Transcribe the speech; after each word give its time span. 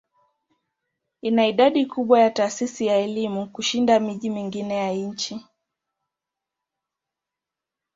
Ina 1.21 1.47
idadi 1.47 1.85
kubwa 1.85 2.19
ya 2.21 2.29
taasisi 2.29 2.85
za 2.85 2.95
elimu 2.95 3.49
kushinda 3.49 3.99
miji 3.99 4.29
mingine 4.29 4.75
ya 4.75 4.91
nchi. 4.93 5.45